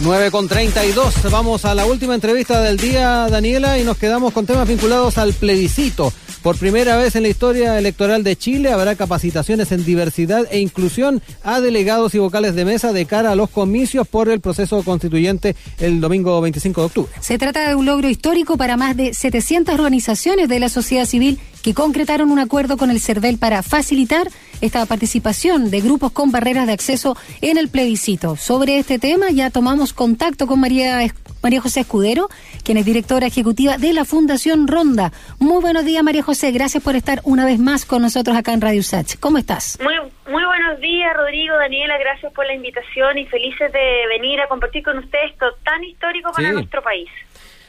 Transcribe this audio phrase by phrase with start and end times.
[0.00, 1.30] 9 con 32.
[1.30, 5.34] Vamos a la última entrevista del día, Daniela, y nos quedamos con temas vinculados al
[5.34, 6.10] plebiscito.
[6.42, 11.20] Por primera vez en la historia electoral de Chile habrá capacitaciones en diversidad e inclusión
[11.44, 15.54] a delegados y vocales de mesa de cara a los comicios por el proceso constituyente
[15.78, 17.12] el domingo 25 de octubre.
[17.20, 21.38] Se trata de un logro histórico para más de 700 organizaciones de la sociedad civil
[21.62, 24.28] que concretaron un acuerdo con el CERVEL para facilitar
[24.60, 28.36] esta participación de grupos con barreras de acceso en el plebiscito.
[28.36, 31.00] Sobre este tema ya tomamos contacto con María,
[31.42, 32.28] María José Escudero,
[32.64, 35.12] quien es directora ejecutiva de la Fundación Ronda.
[35.38, 36.50] Muy buenos días, María José.
[36.52, 39.16] Gracias por estar una vez más con nosotros acá en Radio Sach.
[39.18, 39.78] ¿Cómo estás?
[39.82, 39.94] Muy,
[40.30, 41.96] muy buenos días, Rodrigo, Daniela.
[41.98, 46.32] Gracias por la invitación y felices de venir a compartir con ustedes esto tan histórico
[46.32, 47.08] para nuestro país.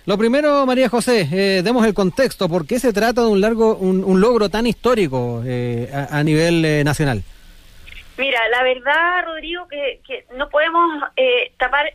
[0.06, 2.50] Lo primero, María José, eh, demos el contexto.
[2.50, 6.84] ¿Por qué se trata de un largo, un, logro tan histórico eh, a, nivel eh,
[6.84, 7.24] nacional?
[8.18, 11.04] Mira, la verdad, Rodrigo, que, que no podemos
[11.58, 11.86] tapar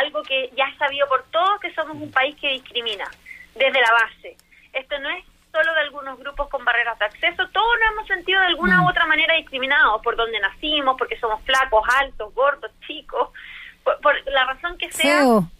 [0.00, 3.10] algo que ya es sabido por todos, que somos un país que discrimina
[3.54, 4.36] desde la base.
[4.74, 8.40] Esto no es solo de algunos grupos con barreras de acceso, todos nos hemos sentido
[8.40, 8.88] de alguna u mm.
[8.88, 13.30] otra manera discriminados por donde nacimos, porque somos flacos, altos, gordos, chicos,
[14.02, 15.50] por, la razón que sea feo,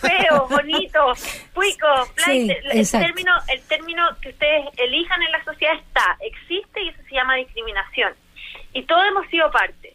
[0.00, 1.12] feo bonito,
[1.54, 1.86] puico,
[2.26, 7.14] el, término, el término que ustedes elijan en la sociedad está, existe y eso se
[7.14, 8.14] llama discriminación.
[8.72, 9.94] Y todos hemos sido parte.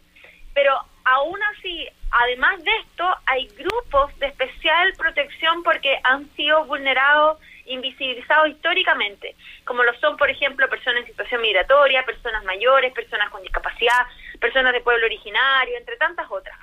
[0.54, 0.72] Pero
[1.04, 8.48] aún así, además de esto, hay grupos de especial protección porque han sido vulnerados, invisibilizados
[8.48, 14.06] históricamente, como lo son, por ejemplo, personas en situación migratoria, personas mayores, personas con discapacidad,
[14.40, 16.56] personas de pueblo originario, entre tantas otras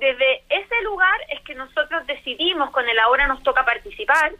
[0.00, 4.32] desde ese lugar es que nosotros decidimos con el ahora nos toca participar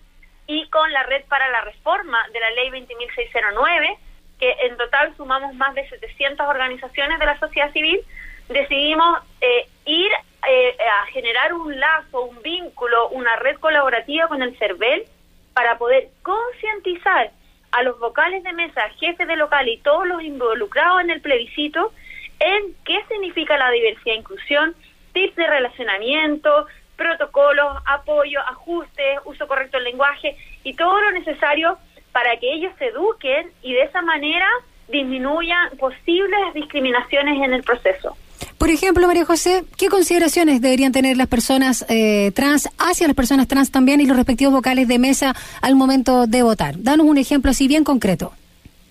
[0.47, 3.99] y con la red para la reforma de la ley 20.609,
[4.39, 8.01] que en total sumamos más de 700 organizaciones de la sociedad civil,
[8.49, 10.11] decidimos eh, ir
[10.49, 15.05] eh, a generar un lazo, un vínculo, una red colaborativa con el CERVEL
[15.53, 17.31] para poder concientizar
[17.73, 21.93] a los vocales de mesa, jefes de local y todos los involucrados en el plebiscito
[22.41, 24.75] en qué significa la diversidad e inclusión,
[25.13, 26.67] tips de relacionamiento,
[26.97, 31.79] protocolos, apoyo, ajustes, uso correcto del lenguaje y todo lo necesario
[32.13, 34.47] para que ellos se eduquen y de esa manera
[34.89, 38.17] disminuyan posibles discriminaciones en el proceso.
[38.59, 43.49] Por ejemplo, María José, ¿qué consideraciones deberían tener las personas eh, trans hacia las personas
[43.49, 46.75] trans también y los respectivos vocales de mesa al momento de votar?
[46.77, 48.33] Danos un ejemplo así bien concreto.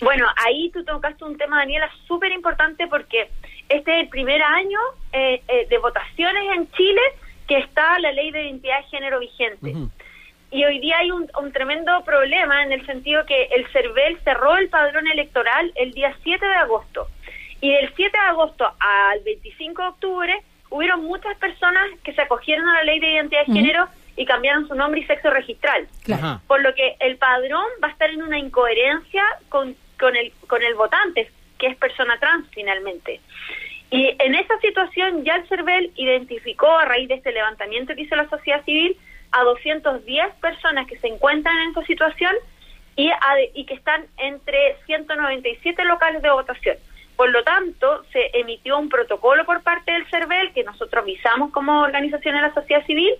[0.01, 3.29] Bueno, ahí tú tocaste un tema, Daniela, súper importante porque
[3.69, 4.79] este es el primer año
[5.13, 7.01] eh, eh, de votaciones en Chile
[7.47, 9.73] que está la ley de identidad de género vigente.
[10.51, 14.69] Y hoy día hay un, tremendo problema en el sentido que el CERVEL cerró el
[14.69, 17.07] padrón electoral el día 7 de agosto.
[17.61, 22.67] Y del 7 de agosto al 25 de octubre hubieron muchas personas que se acogieron
[22.67, 25.87] a la ley de identidad de género y cambiaron su nombre y sexo registral.
[26.47, 30.61] Por lo que el padrón va a estar en una incoherencia con, con, el, con
[30.63, 33.08] el votante que es persona trans finalmente.
[35.23, 38.97] Ya el CERVEL identificó a raíz de este levantamiento que hizo la sociedad civil
[39.31, 42.33] a 210 personas que se encuentran en esa situación
[42.95, 43.11] y,
[43.53, 46.77] y que están entre 197 locales de votación.
[47.15, 51.81] Por lo tanto, se emitió un protocolo por parte del CERVEL que nosotros visamos como
[51.81, 53.13] organización de la sociedad civil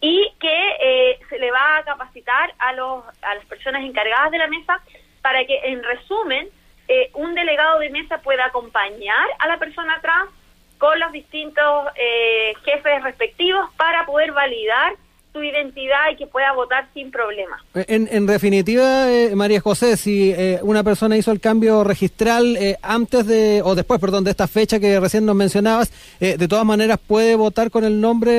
[0.00, 4.38] y que eh, se le va a capacitar a, los, a las personas encargadas de
[4.38, 4.80] la mesa
[5.22, 6.48] para que, en resumen,
[6.88, 10.30] eh, un delegado de mesa pueda acompañar a la persona trans
[10.78, 14.94] con los distintos eh, jefes respectivos para poder validar
[15.32, 17.62] su identidad y que pueda votar sin problema.
[17.74, 23.60] En, en definitiva, eh, María José, si una persona hizo el cambio registral antes de,
[23.62, 27.70] o después, perdón, de esta fecha que recién nos mencionabas, de todas maneras puede votar
[27.70, 28.30] con el nombre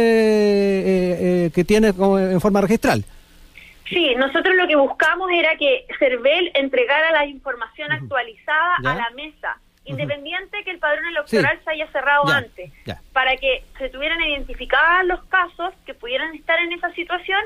[1.53, 3.05] que tiene en forma registral.
[3.89, 9.59] Sí, nosotros lo que buscamos era que CERVEL entregara la información actualizada a la mesa,
[9.89, 12.71] independiente que el padrón electoral se haya cerrado antes,
[13.13, 17.41] para que se tuvieran identificados los casos que pudieran estar en esa situación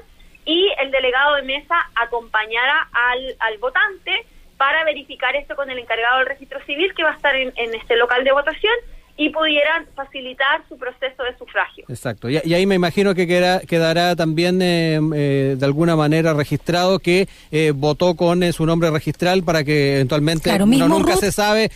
[0.46, 4.26] y el delegado de mesa acompañara al, al votante
[4.58, 7.74] para verificar esto con el encargado del registro civil que va a estar en, en
[7.76, 8.74] este local de votación
[9.16, 11.86] y pudieran facilitar su proceso de sufragio.
[11.88, 12.30] Exacto.
[12.30, 17.72] Y, ahí me imagino que quedará, también eh, eh, de alguna manera registrado que eh,
[17.76, 21.70] votó con su nombre registral para que eventualmente no, nunca se sabe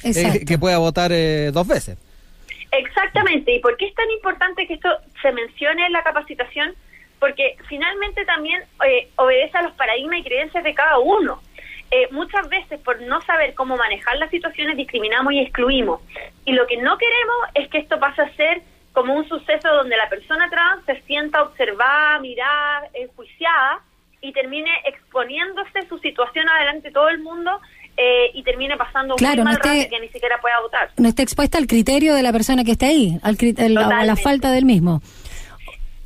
[0.48, 1.12] que pueda votar
[1.52, 1.98] dos veces.
[2.72, 3.56] Exactamente.
[3.56, 4.90] ¿Y por qué es tan importante que esto
[5.22, 6.74] se mencione en la capacitación?
[7.20, 8.64] Porque finalmente también
[9.16, 11.40] obedece a los paradigmas y creencias de cada uno.
[11.90, 16.02] Eh, muchas veces por no saber cómo manejar las situaciones discriminamos y excluimos.
[16.46, 18.62] Y lo que no queremos es que esto pase a ser
[18.92, 23.80] como un suceso donde la persona trans se sienta observada, mirada, enjuiciada
[24.22, 27.60] y termine exponiéndose su situación adelante de todo el mundo
[27.96, 30.90] eh, y termine pasando un Claro, no mal rato esté- que ni siquiera pueda votar.
[30.98, 34.16] No está expuesta al criterio de la persona que está ahí, al cri- a la,
[34.16, 35.02] falta del mismo.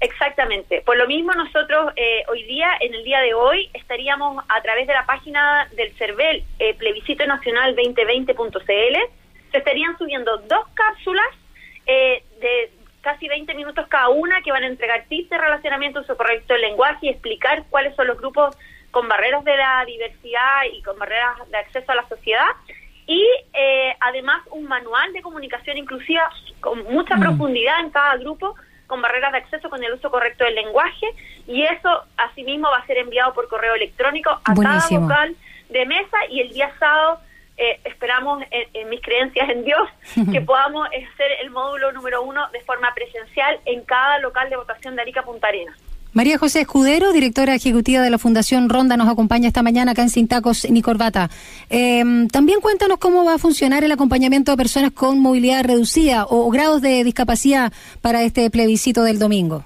[0.02, 0.82] Exactamente.
[0.82, 4.88] Por lo mismo nosotros eh, hoy día, en el día de hoy, estaríamos a través
[4.88, 8.98] de la página del CERVEL, eh, plebiscito nacional 2020.cl,
[9.52, 11.28] se estarían subiendo dos cápsulas
[11.86, 12.72] eh, de
[13.02, 16.64] casi 20 minutos cada una que van a entregar tips de relacionamiento, uso correcto del
[16.64, 18.58] lenguaje y explicar cuáles son los grupos
[18.90, 22.48] con barreras de la diversidad y con barreras de acceso a la sociedad.
[23.06, 26.28] Y eh, además un manual de comunicación inclusiva
[26.60, 27.22] con mucha Mm.
[27.22, 28.56] profundidad en cada grupo
[28.92, 31.08] con barreras de acceso con el uso correcto del lenguaje
[31.48, 35.08] y eso asimismo va a ser enviado por correo electrónico a Buenísimo.
[35.08, 35.36] cada vocal
[35.70, 37.22] de mesa y el día sábado
[37.56, 39.88] eh, esperamos en, en mis creencias en Dios
[40.34, 44.98] que podamos hacer el módulo número uno de forma presencial en cada local de votación
[44.98, 45.78] de Arica Punta Arenas.
[46.14, 50.10] María José Escudero, directora ejecutiva de la Fundación Ronda, nos acompaña esta mañana acá en
[50.10, 51.30] Sin Tacos ni Corbata.
[51.70, 56.48] Eh, también cuéntanos cómo va a funcionar el acompañamiento de personas con movilidad reducida o,
[56.48, 57.72] o grados de discapacidad
[58.02, 59.64] para este plebiscito del domingo.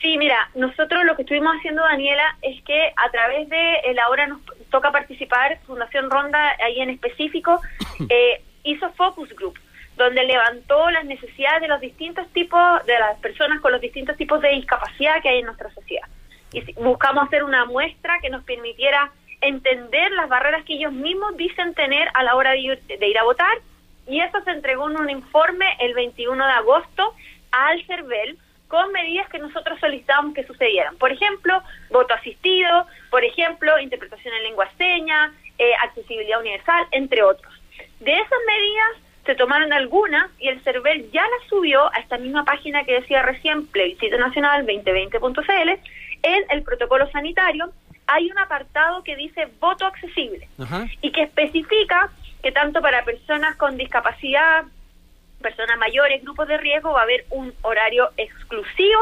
[0.00, 4.28] Sí, mira, nosotros lo que estuvimos haciendo, Daniela, es que a través de el ahora
[4.28, 7.60] nos toca participar, Fundación Ronda, ahí en específico,
[8.08, 9.58] eh, hizo focus group,
[10.00, 14.40] donde levantó las necesidades de los distintos tipos, de las personas con los distintos tipos
[14.40, 16.08] de discapacidad que hay en nuestra sociedad.
[16.52, 21.74] Y buscamos hacer una muestra que nos permitiera entender las barreras que ellos mismos dicen
[21.74, 23.58] tener a la hora de ir, de ir a votar,
[24.06, 27.14] y eso se entregó en un informe el 21 de agosto
[27.52, 28.38] al CERVEL
[28.68, 30.96] con medidas que nosotros solicitábamos que sucedieran.
[30.96, 37.52] Por ejemplo, voto asistido, por ejemplo, interpretación en lengua seña, eh, accesibilidad universal, entre otros.
[37.98, 42.44] De esas medidas se tomaron algunas y el CERVEL ya las subió a esta misma
[42.44, 45.70] página que decía recién, plebiscito nacional 2020.cl,
[46.24, 47.70] en el protocolo sanitario
[48.08, 50.88] hay un apartado que dice voto accesible Ajá.
[51.00, 52.10] y que especifica
[52.42, 54.64] que tanto para personas con discapacidad,
[55.40, 59.00] personas mayores, grupos de riesgo, va a haber un horario exclusivo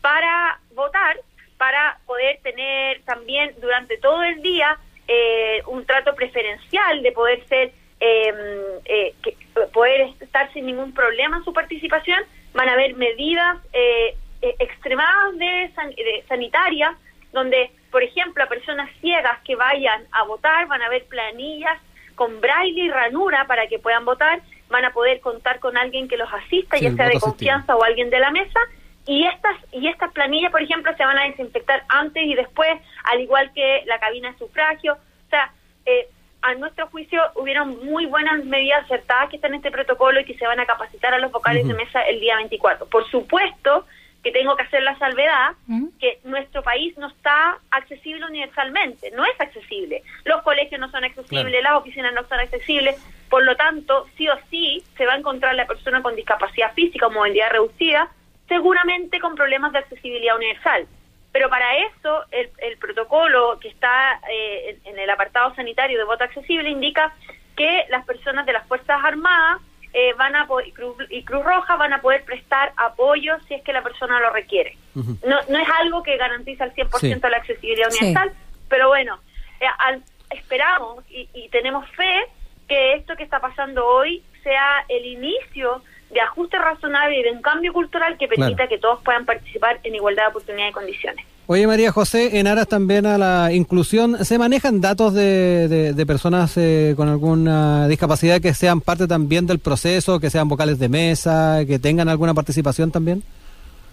[0.00, 1.18] para votar,
[1.58, 4.78] para poder tener también durante todo el día
[5.08, 9.36] eh, un trato preferencial de poder ser eh, eh, que,
[9.72, 12.20] poder estar sin ningún problema en su participación.
[12.54, 16.92] Van a haber medidas eh, eh, extremadas de, san- de sanitarias
[17.32, 21.78] donde, por ejemplo, a personas ciegas que vayan a votar van a haber planillas
[22.14, 26.16] con braille y ranura para que puedan votar, van a poder contar con alguien que
[26.16, 27.30] los asista, Sí, ya sea de asistido.
[27.32, 28.60] confianza o alguien de la mesa,
[29.06, 32.70] y estas y estas planillas, por ejemplo, se van a desinfectar antes y después,
[33.04, 34.94] al igual que la cabina de sufragio.
[34.94, 35.52] O sea,
[35.86, 36.08] eh,
[36.44, 40.36] a nuestro juicio hubieron muy buenas medidas acertadas que están en este protocolo y que
[40.36, 42.86] se van a capacitar a los vocales de mesa el día 24.
[42.86, 43.86] Por supuesto
[44.22, 45.52] que tengo que hacer la salvedad
[45.98, 50.02] que nuestro país no está accesible universalmente, no es accesible.
[50.24, 54.34] Los colegios no son accesibles, las oficinas no son accesibles, por lo tanto, sí o
[54.50, 58.10] sí se va a encontrar la persona con discapacidad física o movilidad reducida,
[58.48, 60.86] seguramente con problemas de accesibilidad universal.
[61.34, 66.22] Pero para eso, el, el protocolo que está eh, en, el apartado sanitario de voto
[66.22, 67.12] accesible indica
[67.56, 69.60] que las personas de las Fuerzas Armadas
[69.92, 73.54] eh, van a po- y Cruz, y Cruz Roja van a poder prestar apoyo si
[73.54, 74.76] es que la persona lo requiere.
[74.94, 77.14] No, no es algo que garantiza al 100% Sí.
[77.28, 78.04] la accesibilidad Sí.
[78.04, 78.32] universal,
[78.68, 79.18] pero bueno,
[79.60, 82.26] eh, al- esperamos y, y tenemos fe
[82.68, 85.82] que esto que está pasando hoy sea el inicio
[86.14, 88.68] de ajuste razonable y de un cambio cultural que permita Claro.
[88.70, 91.26] que todos puedan participar en igualdad de oportunidades y condiciones.
[91.46, 96.06] Oye, María José, en aras también a la inclusión, ¿se manejan datos de, de- de
[96.06, 100.88] personas eh, con alguna discapacidad que sean parte también del proceso, que sean vocales de
[100.88, 103.22] mesa, que tengan alguna participación también?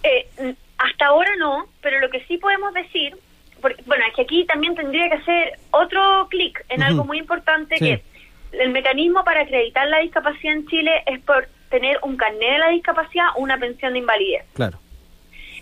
[0.02, 0.26] Eh,
[0.78, 3.14] hasta ahora no, pero lo que sí podemos decir,
[3.60, 7.76] porque, bueno, es que aquí también tendría que hacer otro clic en algo muy importante
[7.76, 7.84] Sí.
[7.84, 8.02] que
[8.60, 12.68] el mecanismo para acreditar la discapacidad en Chile es por tener un carnet de la
[12.68, 14.44] discapacidad o una pensión de invalidez.
[14.54, 14.78] Claro.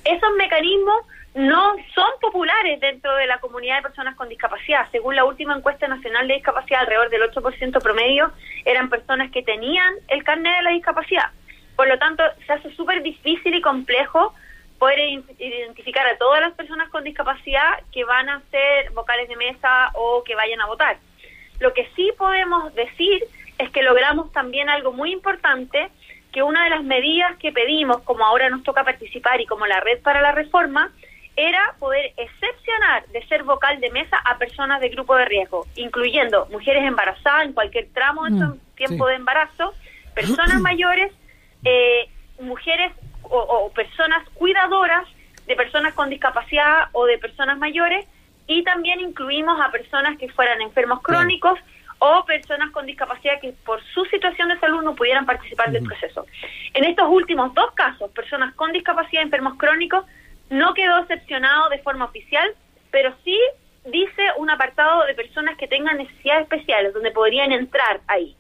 [0.04, 4.90] Esos mecanismos no son populares dentro de la comunidad de personas con discapacidad.
[4.90, 8.32] Según la última encuesta nacional de discapacidad, alrededor del 8% promedio
[8.64, 11.30] eran personas que tenían el carnet de la discapacidad.
[11.76, 14.34] Por lo tanto, se hace súper difícil y complejo
[14.78, 19.36] poder ident- identificar a todas las personas con discapacidad que van a ser vocales de
[19.36, 20.96] mesa o que vayan a votar.
[21.60, 23.22] Lo que sí podemos decir
[23.58, 25.90] es que logramos también algo muy importante,
[26.32, 29.80] que una de las medidas que pedimos, como ahora nos toca participar y como la
[29.80, 30.92] red para la reforma,
[31.36, 36.46] era poder excepcionar de ser vocal de mesa a personas de grupo de riesgo, incluyendo
[36.50, 39.10] mujeres embarazadas en cualquier tramo de su Mm, tiempo sí.
[39.10, 39.74] de embarazo,
[40.14, 41.12] personas mayores,
[41.64, 42.08] eh,
[42.40, 45.06] mujeres o, personas cuidadoras
[45.46, 48.06] de personas con discapacidad o de personas mayores
[48.46, 51.58] y también incluimos a personas que fueran enfermos crónicos
[52.00, 54.49] o personas con discapacidad que por su situación
[55.20, 56.26] pudieran participar del proceso.
[56.74, 60.04] En estos últimos dos casos, personas con discapacidad enfermos crónicos,
[60.48, 62.54] no quedó excepcionado de forma oficial,
[62.90, 63.38] pero sí
[63.84, 68.36] dice un apartado de personas que tengan necesidades especiales, donde podrían entrar ahí.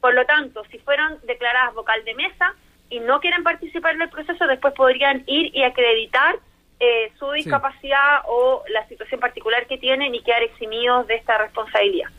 [0.00, 2.54] Por lo tanto, si fueron declaradas vocal de mesa
[2.90, 6.36] y no quieren participar del proceso, después podrían ir y acreditar
[6.80, 12.10] eh, su discapacidad o la situación particular que tienen y quedar eximidos de esta responsabilidad.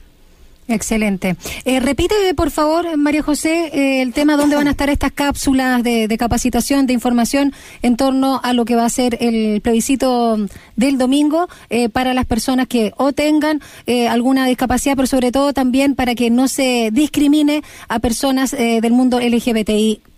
[0.68, 1.36] Excelente.
[1.64, 5.84] Eh, repite, por favor, María José, eh, el tema dónde van a estar estas cápsulas
[5.84, 7.54] de, capacitación, de información
[7.84, 10.38] en torno a lo que va a ser el plebiscito
[10.76, 13.62] del domingo eh, para las personas que o tengan
[14.10, 19.20] alguna discapacidad, pero sobre todo también para que no se discrimine a personas del mundo
[19.20, 20.16] LGBTIQ.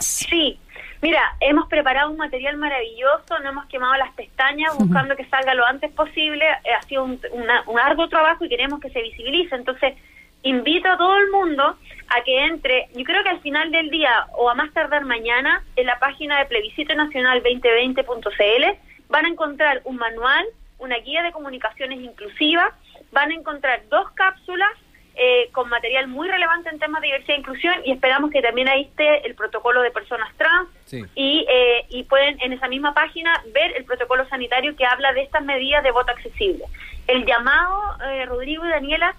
[0.00, 0.56] Sí,
[1.02, 5.64] Mira, hemos preparado un material maravilloso, no hemos quemado las pestañas buscando que salga lo
[5.66, 6.44] antes posible.
[6.64, 7.18] Eh, ha sido un,
[7.66, 9.54] un arduo trabajo y queremos que se visibilice.
[9.54, 9.94] Entonces,
[10.42, 11.76] invito a todo el mundo
[12.08, 15.62] a que entre, yo creo que al final del día o a más tardar mañana,
[15.76, 18.78] en la página de plebiscito nacional 2020.cl
[19.08, 20.44] van a encontrar un manual,
[20.78, 22.74] una guía de comunicaciones inclusiva,
[23.12, 24.70] van a encontrar dos cápsulas
[25.14, 28.68] eh, con material muy relevante en temas de diversidad e inclusión y esperamos que también
[28.68, 33.42] ahí esté el protocolo de personas trans y, eh, y pueden en esa misma página
[33.52, 36.64] ver el protocolo sanitario que habla de estas medidas de voto accesible.
[37.06, 39.14] El llamado, eh, Rodrigo y Daniela,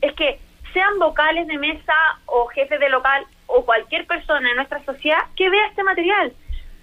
[0.00, 0.38] es que
[0.72, 1.94] sean vocales de mesa
[2.26, 6.32] o jefes de local o cualquier persona en nuestra sociedad que vea este material.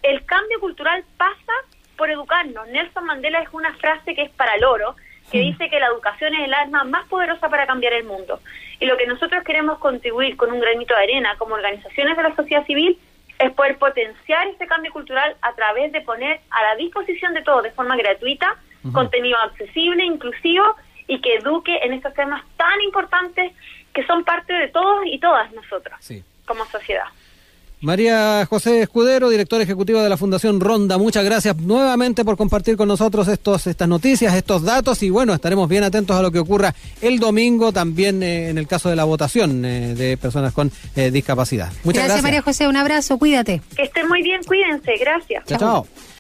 [0.02, 1.54] El cambio cultural pasa
[1.98, 2.68] por educarnos.
[2.70, 4.96] Nelson Mandela es una frase que es para el oro,
[5.32, 8.40] que dice que la educación es el arma más poderosa para cambiar el mundo.
[8.80, 12.36] Y lo que nosotros queremos contribuir con un granito de arena como organizaciones de la
[12.36, 13.00] sociedad civil
[13.46, 17.64] es poder potenciar este cambio cultural a través de poner a la disposición de todos
[17.64, 18.56] de forma gratuita
[18.92, 20.76] contenido accesible, inclusivo
[21.08, 23.54] y que eduque en estos temas tan importantes
[23.94, 26.33] que son parte de todos y todas nosotros sociedad.
[27.84, 32.88] María José Escudero, directora ejecutiva de la Fundación Ronda, muchas gracias nuevamente por compartir con
[32.88, 36.74] nosotros estos, estas noticias, estos datos y bueno, estaremos bien atentos a lo que ocurra
[37.02, 41.12] el domingo también eh, en el caso de la votación eh, de personas con eh,
[41.12, 41.74] discapacidad.
[41.84, 43.62] Muchas gracias, gracias, María José, un abrazo, cuídate.
[43.76, 45.44] Que estén muy bien, cuídense, gracias.
[45.46, 45.60] chao.
[45.60, 45.88] chao.